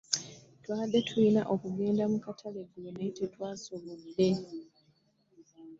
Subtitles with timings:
[0.63, 4.29] Twabadde tulina okugenda mu katale eggulo naye tetwasobodde.